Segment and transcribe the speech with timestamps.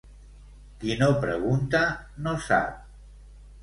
[0.85, 1.85] Qui no pregunta
[2.25, 2.85] no sap.